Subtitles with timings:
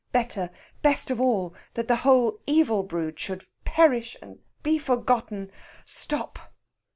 [0.11, 0.49] Better,
[0.81, 5.51] best of all that the whole evil brood should perish and be forgotten....
[5.85, 6.39] Stop!